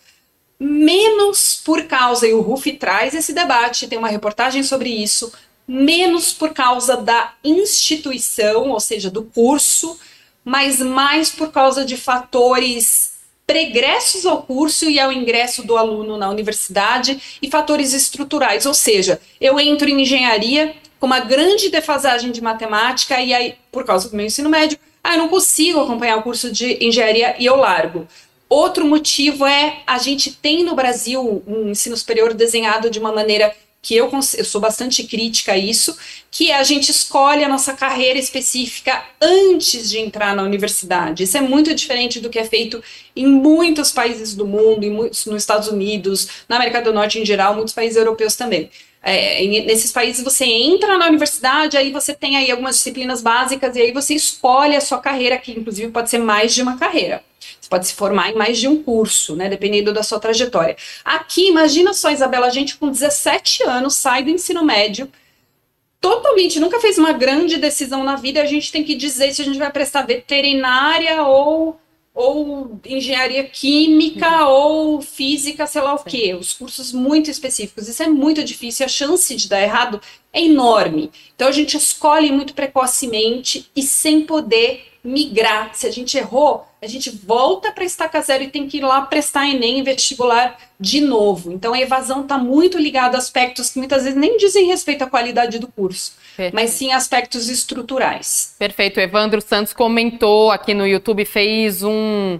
[0.58, 5.32] menos por causa, e o RUF traz esse debate, tem uma reportagem sobre isso,
[5.68, 9.98] menos por causa da instituição, ou seja, do curso,
[10.44, 13.14] mas mais por causa de fatores
[13.46, 19.20] pregressos ao curso e ao ingresso do aluno na universidade e fatores estruturais, ou seja,
[19.40, 24.16] eu entro em engenharia com uma grande defasagem de matemática e aí, por causa do
[24.16, 28.08] meu ensino médio, ah, eu não consigo acompanhar o curso de engenharia e eu largo.
[28.48, 33.54] Outro motivo é a gente tem no Brasil um ensino superior desenhado de uma maneira
[33.86, 35.96] que eu, eu sou bastante crítica a isso,
[36.28, 41.22] que é a gente escolhe a nossa carreira específica antes de entrar na universidade.
[41.22, 42.82] Isso é muito diferente do que é feito
[43.14, 47.24] em muitos países do mundo, em muitos, nos Estados Unidos, na América do Norte em
[47.24, 48.70] geral, muitos países europeus também.
[49.08, 53.80] É, nesses países você entra na universidade, aí você tem aí algumas disciplinas básicas e
[53.80, 57.22] aí você escolhe a sua carreira, que inclusive pode ser mais de uma carreira.
[57.38, 59.48] Você pode se formar em mais de um curso, né?
[59.48, 60.76] Dependendo da sua trajetória.
[61.04, 65.08] Aqui, imagina só, Isabela, a gente com 17 anos sai do ensino médio,
[66.00, 69.44] totalmente, nunca fez uma grande decisão na vida, a gente tem que dizer se a
[69.44, 71.78] gente vai prestar veterinária ou
[72.16, 74.50] ou engenharia química uhum.
[74.50, 77.88] ou física, sei lá o quê, os cursos muito específicos.
[77.88, 80.00] Isso é muito difícil, a chance de dar errado
[80.32, 81.10] é enorme.
[81.34, 85.74] Então a gente escolhe muito precocemente e sem poder migrar.
[85.74, 89.02] Se a gente errou, a gente volta para estaca zero e tem que ir lá
[89.02, 91.52] prestar Enem vestibular de novo.
[91.52, 95.06] Então a evasão está muito ligada a aspectos que muitas vezes nem dizem respeito à
[95.06, 96.54] qualidade do curso, Perfeito.
[96.54, 98.54] mas sim aspectos estruturais.
[98.58, 99.00] Perfeito.
[99.00, 102.38] Evandro Santos comentou aqui no YouTube, fez um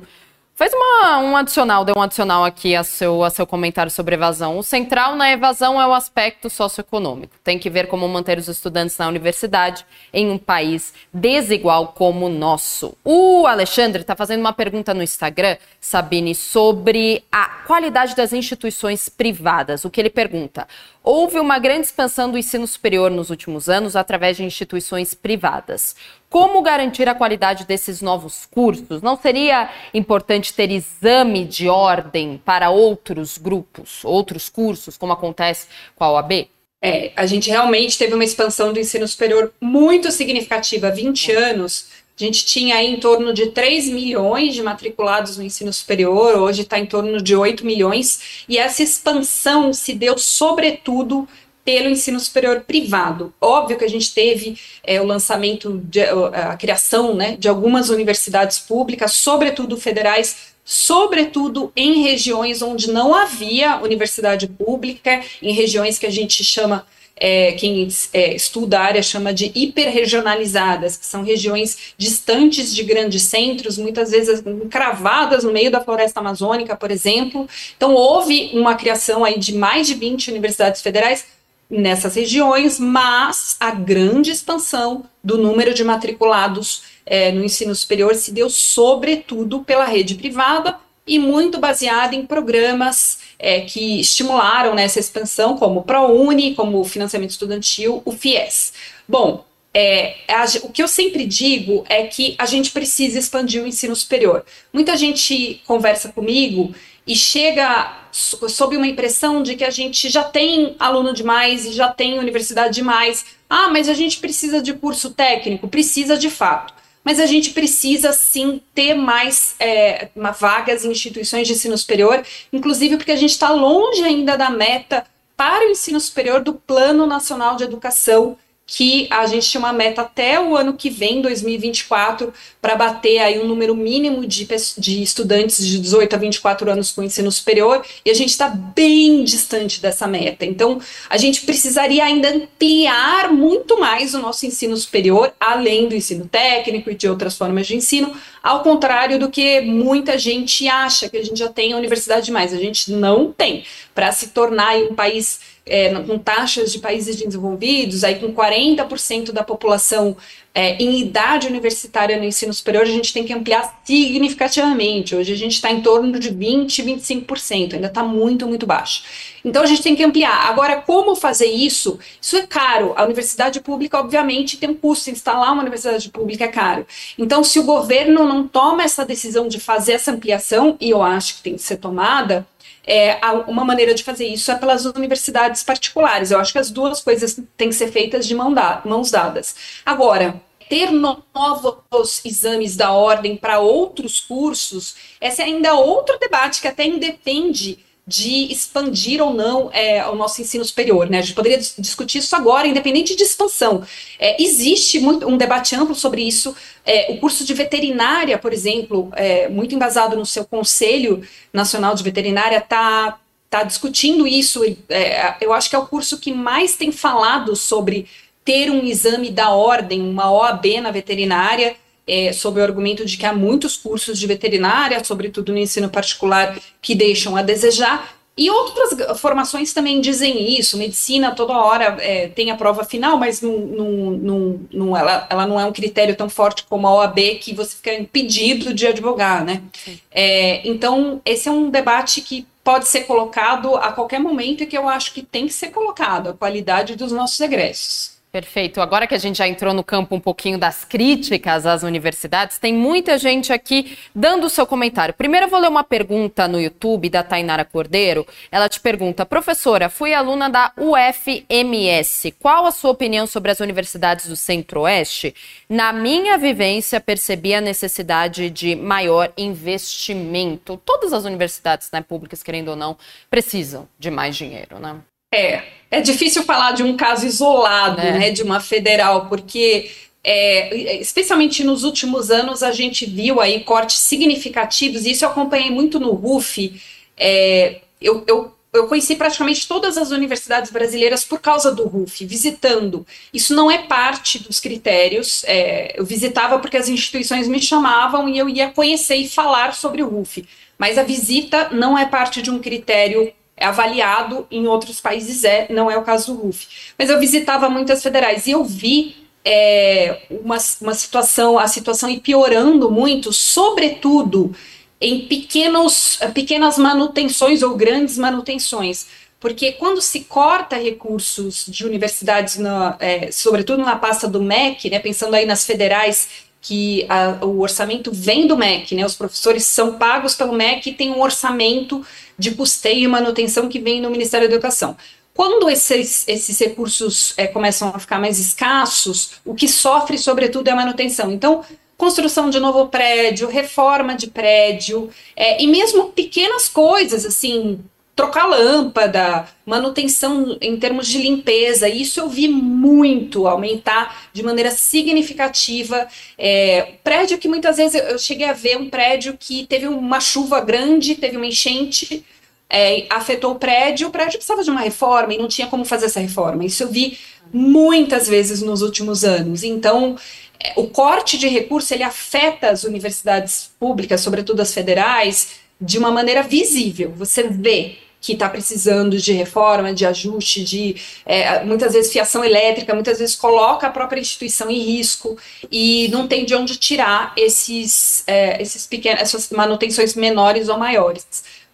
[0.59, 4.57] Faz uma, um adicional, deu um adicional aqui a seu, a seu comentário sobre evasão.
[4.57, 7.35] O central na evasão é o aspecto socioeconômico.
[7.45, 12.31] Tem que ver como manter os estudantes na universidade em um país desigual como o
[12.31, 12.97] nosso.
[13.05, 19.85] O Alexandre está fazendo uma pergunta no Instagram, Sabine, sobre a qualidade das instituições privadas.
[19.85, 20.67] O que ele pergunta?
[21.09, 25.95] Houve uma grande expansão do ensino superior nos últimos anos através de instituições privadas.
[26.29, 29.01] Como garantir a qualidade desses novos cursos?
[29.01, 36.03] Não seria importante ter exame de ordem para outros grupos, outros cursos, como acontece com
[36.03, 36.49] a OAB?
[36.83, 40.89] É, a gente realmente teve uma expansão do ensino superior muito significativa.
[40.89, 41.87] Há 20 anos,
[42.19, 46.63] a gente tinha aí em torno de 3 milhões de matriculados no ensino superior, hoje
[46.63, 51.29] está em torno de 8 milhões, e essa expansão se deu, sobretudo,
[51.63, 53.35] pelo ensino superior privado.
[53.41, 58.61] Óbvio que a gente teve é, o lançamento, de, a criação né, de algumas universidades
[58.61, 66.11] públicas, sobretudo federais, sobretudo em regiões onde não havia universidade pública, em regiões que a
[66.11, 66.87] gente chama
[67.19, 73.23] é, quem é, estuda a área chama de hiperregionalizadas, que são regiões distantes de grandes
[73.23, 77.49] centros, muitas vezes encravadas no meio da floresta amazônica, por exemplo.
[77.77, 81.25] Então, houve uma criação aí de mais de 20 universidades federais
[81.71, 88.31] nessas regiões, mas a grande expansão do número de matriculados é, no ensino superior se
[88.31, 90.77] deu sobretudo pela rede privada
[91.07, 96.81] e muito baseada em programas é, que estimularam né, essa expansão, como o ProUni, como
[96.81, 98.73] o financiamento estudantil, o FIES.
[99.07, 103.67] Bom, é, a, o que eu sempre digo é que a gente precisa expandir o
[103.67, 104.45] ensino superior.
[104.73, 106.75] Muita gente conversa comigo
[107.07, 111.89] e chega sob uma impressão de que a gente já tem aluno demais e já
[111.89, 113.27] tem universidade demais.
[113.49, 115.69] Ah, mas a gente precisa de curso técnico?
[115.69, 116.75] Precisa de fato.
[117.07, 122.21] Mas a gente precisa sim ter mais é, vagas em instituições de ensino superior,
[122.53, 127.07] inclusive porque a gente está longe ainda da meta para o ensino superior do Plano
[127.07, 132.35] Nacional de Educação, que a gente tinha uma meta até o ano que vem, 2024,
[132.61, 137.03] para bater aí um número mínimo de, de estudantes de 18 a 24 anos com
[137.03, 140.45] ensino superior, e a gente está bem distante dessa meta.
[140.45, 146.27] Então, a gente precisaria ainda ampliar muito mais o nosso ensino superior, além do ensino
[146.27, 151.17] técnico e de outras formas de ensino, ao contrário do que muita gente acha que
[151.17, 152.53] a gente já tem a universidade demais.
[152.53, 153.65] A gente não tem.
[153.95, 159.43] Para se tornar um país é, com taxas de países desenvolvidos, aí com 40% da
[159.43, 160.17] população
[160.55, 165.15] é, em idade universitária no ensino superior, a gente tem que ampliar significativamente.
[165.15, 166.83] Hoje a gente está em torno de 20%,
[167.27, 169.03] 25%, ainda está muito, muito baixo.
[169.45, 170.49] Então a gente tem que ampliar.
[170.49, 171.99] Agora, como fazer isso?
[172.19, 172.95] Isso é caro.
[172.97, 175.11] A universidade pública, obviamente, tem um custo.
[175.11, 176.87] Instalar uma universidade pública é caro.
[177.19, 181.37] Então, se o governo não toma essa decisão de fazer essa ampliação, e eu acho
[181.37, 182.47] que tem que ser tomada,
[182.87, 183.19] é,
[183.49, 186.31] uma maneira de fazer isso é pelas universidades particulares.
[186.31, 189.57] Eu acho que as duas coisas têm que ser feitas de mão da, mãos dadas.
[189.85, 196.69] Agora, ter novos exames da ordem para outros cursos, esse é ainda outro debate que
[196.69, 201.11] até independe de expandir ou não é, o nosso ensino superior.
[201.11, 201.19] Né?
[201.19, 203.85] A gente poderia discutir isso agora, independente de expansão.
[204.19, 206.55] É, existe muito, um debate amplo sobre isso.
[206.85, 212.05] É, o curso de veterinária, por exemplo, é, muito embasado no seu Conselho Nacional de
[212.05, 213.19] Veterinária, está
[213.51, 214.63] tá discutindo isso.
[214.89, 218.07] É, eu acho que é o curso que mais tem falado sobre
[218.45, 221.75] ter um exame da ordem, uma OAB na veterinária
[222.07, 226.59] é, sob o argumento de que há muitos cursos de veterinária, sobretudo no ensino particular,
[226.81, 228.15] que deixam a desejar.
[228.39, 230.77] E outras formações também dizem isso.
[230.77, 235.47] Medicina, toda hora é, tem a prova final, mas não, não, não, não, ela, ela
[235.47, 239.43] não é um critério tão forte como a OAB que você fica impedido de advogar,
[239.43, 239.63] né?
[240.11, 244.77] É, então, esse é um debate que pode ser colocado a qualquer momento e que
[244.77, 248.16] eu acho que tem que ser colocado, a qualidade dos nossos egressos.
[248.37, 248.83] Perfeito.
[248.83, 252.75] Agora que a gente já entrou no campo um pouquinho das críticas às universidades, tem
[252.75, 255.15] muita gente aqui dando o seu comentário.
[255.15, 258.27] Primeiro eu vou ler uma pergunta no YouTube da Tainara Cordeiro.
[258.53, 262.31] Ela te pergunta: Professora, fui aluna da UFMS.
[262.33, 265.35] Qual a sua opinião sobre as universidades do Centro-Oeste?
[265.67, 270.77] Na minha vivência, percebi a necessidade de maior investimento.
[270.85, 272.99] Todas as universidades, né, públicas, querendo ou não,
[273.31, 275.01] precisam de mais dinheiro, né?
[275.33, 278.19] É, é difícil falar de um caso isolado, é.
[278.19, 279.91] né, de uma federal, porque
[280.23, 285.71] é, especialmente nos últimos anos a gente viu aí cortes significativos, e isso eu acompanhei
[285.71, 286.81] muito no RUF.
[287.17, 293.07] É, eu, eu, eu conheci praticamente todas as universidades brasileiras por causa do RUF, visitando.
[293.33, 295.45] Isso não é parte dos critérios.
[295.45, 300.03] É, eu visitava porque as instituições me chamavam e eu ia conhecer e falar sobre
[300.03, 300.45] o RUF.
[300.77, 305.67] Mas a visita não é parte de um critério é avaliado, em outros países é,
[305.71, 306.67] não é o caso do RUF.
[306.99, 312.21] Mas eu visitava muitas federais e eu vi é, uma, uma situação, a situação ir
[312.21, 314.55] piorando muito, sobretudo
[315.01, 319.07] em pequenos, pequenas manutenções ou grandes manutenções.
[319.39, 324.99] Porque quando se corta recursos de universidades, na, é, sobretudo na pasta do MEC, né,
[324.99, 329.07] pensando aí nas federais que a, o orçamento vem do MEC, né?
[329.07, 332.05] Os professores são pagos pelo MEC e tem um orçamento
[332.37, 334.97] de custeio e manutenção que vem no Ministério da Educação.
[335.33, 340.73] Quando esses, esses recursos é, começam a ficar mais escassos, o que sofre, sobretudo, é
[340.73, 341.31] a manutenção.
[341.31, 341.65] Então,
[341.97, 347.79] construção de novo prédio, reforma de prédio, é, e mesmo pequenas coisas, assim,
[348.17, 356.09] trocar lâmpada, manutenção em termos de limpeza, isso eu vi muito aumentar de maneira significativa.
[356.39, 360.63] É, prédio que muitas vezes eu cheguei a ver um prédio que teve uma chuva
[360.63, 362.25] grande, teve uma enchente,
[362.71, 366.07] é, afetou o prédio, o prédio precisava de uma reforma e não tinha como fazer
[366.07, 366.65] essa reforma.
[366.65, 367.19] Isso eu vi
[367.53, 369.63] muitas vezes nos últimos anos.
[369.63, 370.17] Então,
[370.59, 376.11] é, o corte de recurso ele afeta as universidades públicas, sobretudo as federais, de uma
[376.11, 377.13] maneira visível.
[377.15, 382.95] Você vê que está precisando de reforma, de ajuste, de é, muitas vezes fiação elétrica,
[382.95, 385.37] muitas vezes coloca a própria instituição em risco
[385.71, 391.27] e não tem de onde tirar esses, é, esses pequenos, essas manutenções menores ou maiores.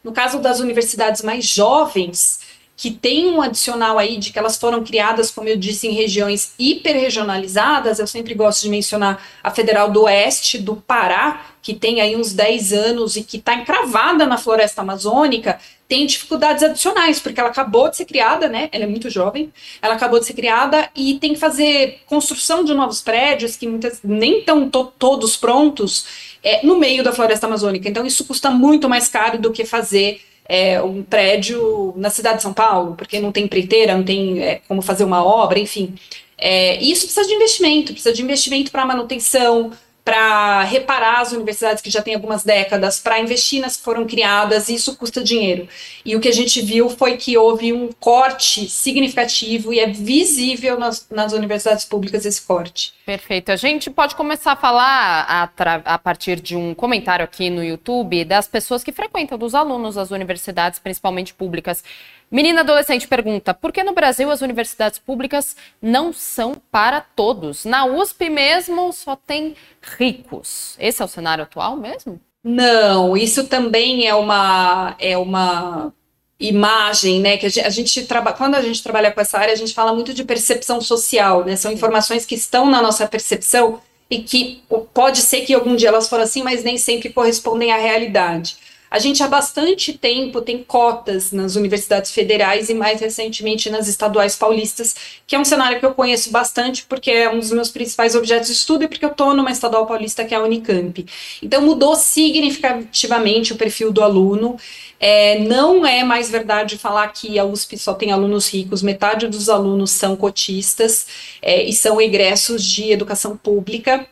[0.03, 2.41] No caso das universidades mais jovens,
[2.83, 6.53] que tem um adicional aí de que elas foram criadas, como eu disse, em regiões
[6.59, 8.01] hiperregionalizadas.
[8.01, 12.33] Eu sempre gosto de mencionar a Federal do Oeste do Pará, que tem aí uns
[12.33, 15.61] 10 anos e que está encravada na floresta amazônica,
[15.93, 18.71] tem dificuldades adicionais, porque ela acabou de ser criada, né?
[18.73, 19.53] Ela é muito jovem,
[19.83, 24.01] ela acabou de ser criada e tem que fazer construção de novos prédios que muitas
[24.03, 26.07] nem estão to todos prontos
[26.43, 27.87] é, no meio da floresta amazônica.
[27.87, 32.43] Então, isso custa muito mais caro do que fazer é, um prédio na cidade de
[32.45, 35.95] São Paulo, porque não tem empreiteira, não tem é, como fazer uma obra, enfim.
[36.39, 39.71] É, isso precisa de investimento, precisa de investimento para manutenção,
[40.05, 44.69] para reparar as universidades que já têm algumas décadas, para investir nas que foram criadas,
[44.69, 45.69] e isso custa dinheiro.
[46.05, 50.79] E o que a gente viu foi que houve um corte significativo e é visível
[50.79, 52.93] nas, nas universidades públicas esse corte.
[53.07, 53.53] Perfeito.
[53.53, 58.25] A gente pode começar a falar a, a, partir de um comentário aqui no YouTube
[58.25, 61.85] das pessoas que frequentam, dos alunos das universidades, principalmente públicas.
[62.33, 67.67] Menina adolescente pergunta: por que no Brasil as universidades públicas não são para todos?
[67.67, 69.55] Na USP mesmo só tem
[69.99, 70.75] ricos.
[70.79, 72.19] Esse é o cenário atual mesmo?
[72.43, 75.93] Não, isso também é uma é uma
[76.41, 77.37] imagem, né?
[77.37, 79.75] Que a gente, a gente trabalha quando a gente trabalha com essa área, a gente
[79.75, 81.55] fala muito de percepção social, né?
[81.55, 83.79] São informações que estão na nossa percepção
[84.09, 84.63] e que
[84.95, 88.57] pode ser que algum dia elas foram assim, mas nem sempre correspondem à realidade.
[88.93, 94.37] A gente há bastante tempo tem cotas nas universidades federais e mais recentemente nas estaduais
[94.37, 94.95] paulistas,
[95.27, 98.49] que é um cenário que eu conheço bastante porque é um dos meus principais objetos
[98.49, 101.07] de estudo e porque eu estou numa estadual paulista que é a Unicamp.
[101.43, 104.59] Então mudou significativamente o perfil do aluno.
[105.01, 109.49] É, não é mais verdade falar que a USP só tem alunos ricos, metade dos
[109.49, 111.07] alunos são cotistas
[111.41, 114.07] é, e são egressos de educação pública.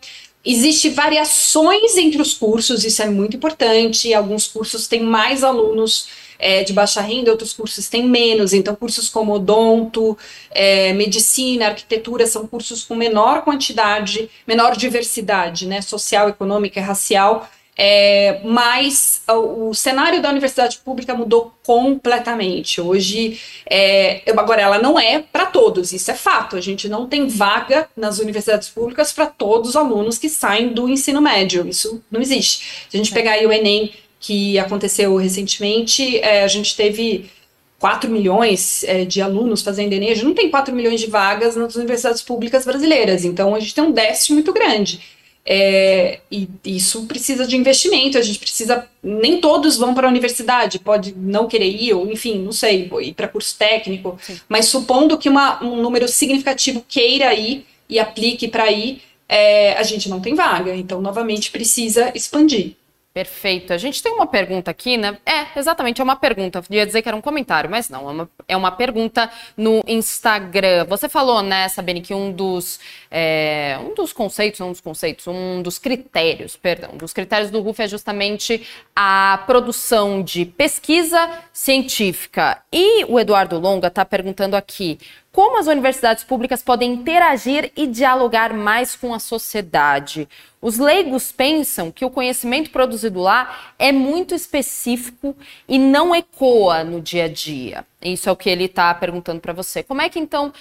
[0.44, 4.12] Existem variações entre os cursos, isso é muito importante.
[4.14, 8.54] Alguns cursos têm mais alunos é, de baixa renda, outros cursos têm menos.
[8.54, 10.16] Então, cursos como odonto,
[10.50, 17.46] é, medicina, arquitetura são cursos com menor quantidade, menor diversidade, né, social, econômica e racial.
[17.82, 22.78] É, mas o, o, cenário da universidade pública mudou completamente.
[22.78, 26.56] Hoje, é, agora, ela não é para todos, isso é fato.
[26.56, 30.90] A gente não tem vaga nas universidades públicas para todos os alunos que saem do
[30.90, 31.66] ensino médio.
[31.66, 32.86] Isso não existe.
[32.90, 37.30] Se a gente pegar aí o Enem, que aconteceu recentemente, é, a gente teve
[37.78, 41.56] 4 milhões é, de alunos fazendo Enem, a gente não tem 4 milhões de vagas
[41.56, 45.00] nas universidades públicas brasileiras, então a gente tem um déficit muito grande.
[45.44, 48.86] É, e isso precisa de investimento, a gente precisa.
[49.02, 53.14] Nem todos vão para a universidade, pode não querer ir, ou enfim, não sei, ir
[53.14, 54.38] para curso técnico, Sim.
[54.48, 59.82] mas supondo que uma, um número significativo queira ir e aplique para ir, é, a
[59.82, 62.74] gente não tem vaga, então novamente precisa expandir.
[63.12, 63.72] Perfeito.
[63.72, 65.18] A gente tem uma pergunta aqui, né?
[65.26, 66.62] É, exatamente, é uma pergunta.
[66.70, 69.82] Eu ia dizer que era um comentário, mas não, é uma, é uma pergunta no
[69.84, 70.84] Instagram.
[70.84, 72.78] Você falou, né, Sabine, que um dos,
[73.10, 77.82] é, um dos conceitos, um dos conceitos, um dos critérios, perdão, dos critérios do RUF
[77.82, 82.62] é justamente a produção de pesquisa científica.
[82.72, 85.00] E o Eduardo Longa está perguntando aqui:
[85.32, 90.28] como as universidades públicas podem interagir e dialogar mais com a sociedade?
[90.60, 95.36] Os leigos pensam que o conhecimento produzido lá é muito específico
[95.68, 97.86] e não ecoa no dia a dia.
[98.02, 99.84] Isso é o que ele está perguntando para você.
[99.84, 100.52] Como é que então,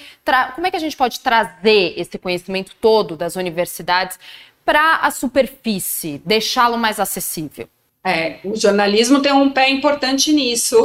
[0.54, 4.20] como é que a gente pode trazer esse conhecimento todo das universidades
[4.64, 7.68] para a superfície, deixá-lo mais acessível?
[8.04, 10.78] É, o jornalismo tem um pé importante nisso,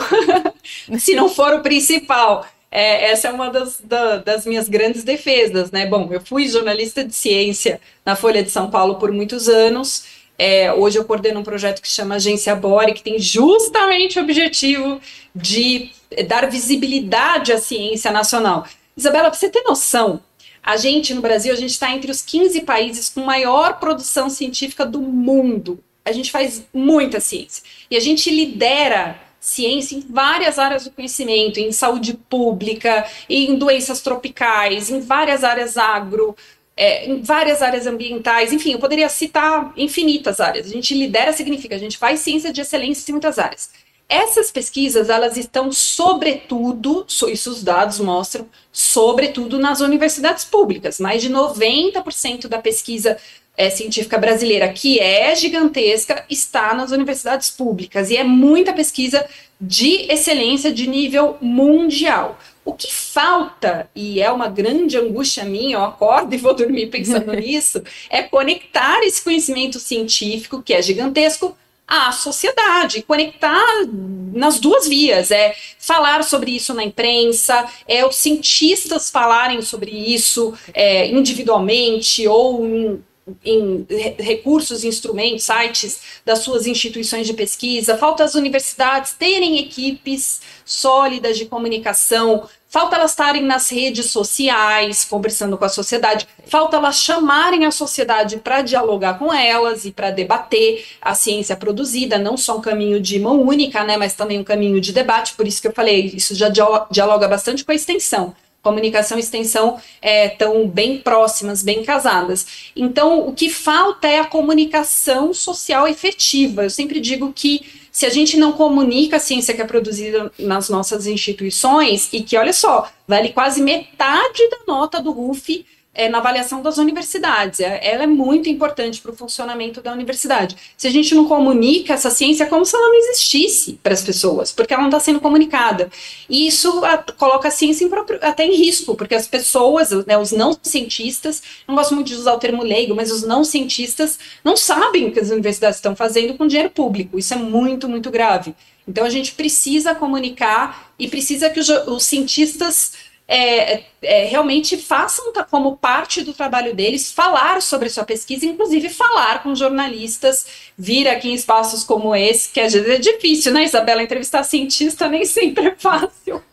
[0.98, 2.44] se não for o principal
[2.76, 5.86] é, essa é uma das, da, das minhas grandes defesas, né?
[5.86, 10.06] Bom, eu fui jornalista de ciência na Folha de São Paulo por muitos anos.
[10.36, 15.00] É, hoje eu coordeno um projeto que chama Agência Bore, que tem justamente o objetivo
[15.32, 15.90] de
[16.26, 18.66] dar visibilidade à ciência nacional.
[18.96, 20.20] Isabela, para você ter noção,
[20.60, 24.84] a gente no Brasil, a gente está entre os 15 países com maior produção científica
[24.84, 25.78] do mundo.
[26.04, 27.62] A gente faz muita ciência.
[27.88, 34.00] E a gente lidera ciência em várias áreas do conhecimento, em saúde pública, em doenças
[34.00, 36.34] tropicais, em várias áreas agro,
[36.74, 40.66] é, em várias áreas ambientais, enfim, eu poderia citar infinitas áreas.
[40.66, 43.68] A gente lidera significa, a gente faz ciência de excelência em muitas áreas.
[44.08, 50.98] Essas pesquisas, elas estão sobretudo, isso os dados mostram, sobretudo nas universidades públicas.
[50.98, 53.18] Mais de 90% da pesquisa
[53.56, 59.24] é, científica brasileira, que é gigantesca, está nas universidades públicas e é muita pesquisa
[59.60, 62.38] de excelência de nível mundial.
[62.64, 67.32] O que falta, e é uma grande angústia minha, eu acordo e vou dormir pensando
[67.36, 73.86] nisso, é conectar esse conhecimento científico, que é gigantesco, à sociedade, conectar
[74.32, 80.54] nas duas vias, é falar sobre isso na imprensa, é os cientistas falarem sobre isso
[80.72, 83.04] é, individualmente ou em
[83.44, 83.86] em
[84.18, 91.46] recursos, instrumentos, sites das suas instituições de pesquisa, falta as universidades terem equipes sólidas de
[91.46, 97.70] comunicação, falta elas estarem nas redes sociais, conversando com a sociedade, falta elas chamarem a
[97.70, 103.00] sociedade para dialogar com elas e para debater a ciência produzida, não só um caminho
[103.00, 106.12] de mão única, né, mas também um caminho de debate, por isso que eu falei,
[106.14, 106.48] isso já
[106.90, 108.34] dialoga bastante com a extensão
[108.64, 112.70] comunicação e extensão estão é, bem próximas, bem casadas.
[112.74, 116.64] Então, o que falta é a comunicação social efetiva.
[116.64, 120.68] Eu sempre digo que se a gente não comunica a ciência que é produzida nas
[120.68, 125.64] nossas instituições, e que, olha só, vale quase metade da nota do RUF
[125.94, 127.60] é, na avaliação das universidades.
[127.60, 130.56] É, ela é muito importante para o funcionamento da universidade.
[130.76, 134.02] Se a gente não comunica essa ciência, é como se ela não existisse para as
[134.02, 135.90] pessoas, porque ela não está sendo comunicada.
[136.28, 140.18] E isso a, coloca a ciência em próprio, até em risco, porque as pessoas, né,
[140.18, 144.18] os não cientistas, não gosto muito de usar o termo leigo, mas os não cientistas
[144.42, 147.18] não sabem o que as universidades estão fazendo com dinheiro público.
[147.18, 148.54] Isso é muito, muito grave.
[148.86, 152.92] Então a gente precisa comunicar e precisa que os, os cientistas
[153.26, 159.42] é, é, realmente façam como parte do trabalho deles falar sobre sua pesquisa, inclusive falar
[159.42, 160.46] com jornalistas,
[160.76, 164.02] vir aqui em espaços como esse, que às vezes é difícil, né, Isabela?
[164.02, 166.42] Entrevistar cientista nem sempre é fácil.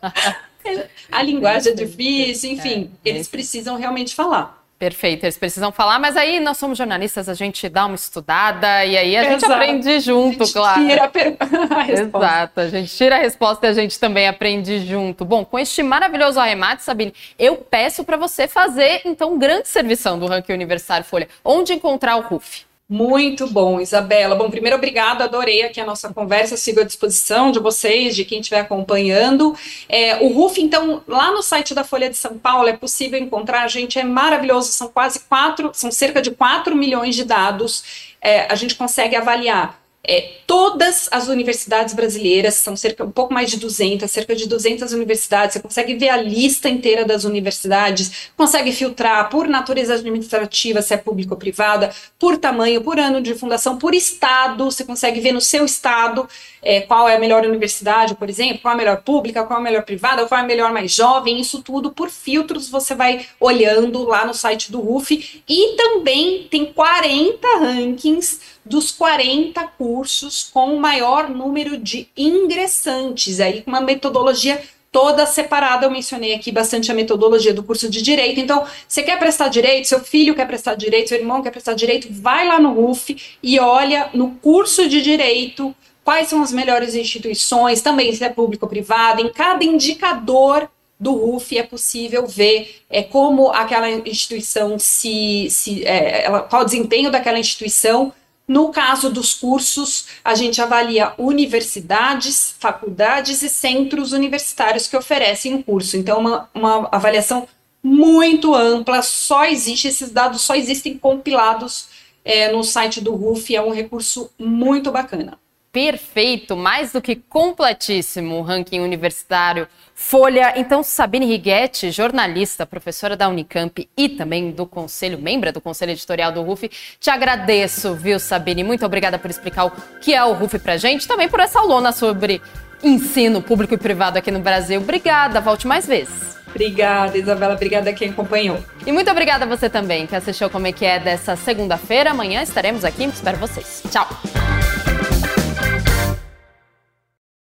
[1.10, 4.61] A linguagem é difícil, enfim, é, eles precisam realmente falar.
[4.82, 8.96] Perfeito, eles precisam falar, mas aí nós somos jornalistas, a gente dá uma estudada e
[8.96, 9.40] aí a Exato.
[9.40, 10.84] gente aprende junto, a gente claro.
[10.84, 11.36] Tira a, per...
[11.70, 15.24] a Exato, a gente tira a resposta e a gente também aprende junto.
[15.24, 20.18] Bom, com este maravilhoso arremate, Sabine, eu peço para você fazer então um grande servição
[20.18, 21.28] do ranking Universitário Folha.
[21.44, 22.64] Onde encontrar o RUF?
[22.92, 24.34] Muito bom, Isabela.
[24.34, 28.40] Bom, primeiro, obrigado, adorei aqui a nossa conversa, sigo à disposição de vocês, de quem
[28.40, 29.56] estiver acompanhando.
[29.88, 33.66] É, o RUF, então, lá no site da Folha de São Paulo é possível encontrar,
[33.66, 38.54] gente, é maravilhoso, são quase quatro, são cerca de 4 milhões de dados, é, a
[38.54, 44.10] gente consegue avaliar é, todas as universidades brasileiras, são cerca, um pouco mais de 200,
[44.10, 49.46] cerca de 200 universidades, você consegue ver a lista inteira das universidades, consegue filtrar por
[49.46, 54.64] natureza administrativa, se é público ou privada, por tamanho, por ano de fundação, por estado,
[54.64, 56.28] você consegue ver no seu estado
[56.60, 59.60] é, qual é a melhor universidade, por exemplo, qual é a melhor pública, qual é
[59.60, 63.24] a melhor privada, qual é a melhor mais jovem, isso tudo por filtros você vai
[63.38, 70.74] olhando lá no site do RUF, e também tem 40 rankings dos 40 cursos com
[70.74, 75.86] o maior número de ingressantes, aí com uma metodologia toda separada.
[75.86, 78.38] Eu mencionei aqui bastante a metodologia do curso de direito.
[78.38, 82.08] Então, você quer prestar direito, seu filho quer prestar direito, seu irmão quer prestar direito,
[82.10, 87.80] vai lá no RUF e olha no curso de direito quais são as melhores instituições,
[87.80, 93.02] também se é público ou privado, em cada indicador do RUF é possível ver é,
[93.02, 98.12] como aquela instituição se, se é, ela, qual o desempenho daquela instituição
[98.46, 105.62] no caso dos cursos, a gente avalia universidades, faculdades e centros universitários que oferecem o
[105.62, 105.96] curso.
[105.96, 107.46] Então, uma, uma avaliação
[107.82, 111.88] muito ampla, só existe, esses dados só existem compilados
[112.24, 115.41] é, no site do RUF, é um recurso muito bacana
[115.72, 120.52] perfeito, mais do que completíssimo o ranking universitário Folha.
[120.56, 126.32] Então, Sabine Righetti, jornalista, professora da Unicamp e também do conselho, membro do conselho editorial
[126.32, 126.70] do RUF,
[127.00, 128.64] te agradeço, viu, Sabine?
[128.64, 131.92] Muito obrigada por explicar o que é o RUF pra gente, também por essa lona
[131.92, 132.42] sobre
[132.82, 134.80] ensino público e privado aqui no Brasil.
[134.80, 136.32] Obrigada, volte mais vezes.
[136.48, 137.54] Obrigada, Isabela.
[137.54, 138.58] Obrigada a quem acompanhou.
[138.86, 142.10] E muito obrigada a você também que assistiu Como é que é dessa segunda-feira.
[142.10, 143.04] Amanhã estaremos aqui.
[143.04, 143.82] Espero vocês.
[143.90, 144.06] Tchau.